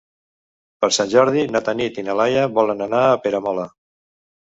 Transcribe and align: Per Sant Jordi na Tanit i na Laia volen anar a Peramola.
Per 0.85 0.89
Sant 0.97 1.11
Jordi 1.11 1.45
na 1.57 1.63
Tanit 1.69 2.01
i 2.01 2.07
na 2.09 2.17
Laia 2.23 2.49
volen 2.59 2.85
anar 2.91 3.07
a 3.07 3.25
Peramola. 3.29 3.73